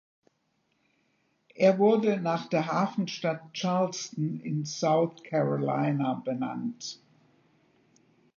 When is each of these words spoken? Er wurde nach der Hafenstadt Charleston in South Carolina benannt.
Er 1.53 1.77
wurde 1.77 2.19
nach 2.19 2.47
der 2.47 2.65
Hafenstadt 2.65 3.53
Charleston 3.53 4.39
in 4.39 4.65
South 4.65 5.21
Carolina 5.21 6.15
benannt. 6.25 6.99